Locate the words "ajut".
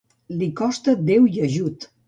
1.51-1.91